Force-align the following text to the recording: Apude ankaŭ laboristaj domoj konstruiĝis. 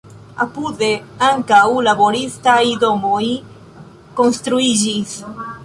Apude 0.43 0.87
ankaŭ 1.27 1.59
laboristaj 1.89 2.57
domoj 2.85 3.23
konstruiĝis. 4.23 5.17